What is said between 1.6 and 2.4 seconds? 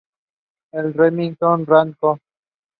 Liimatainen.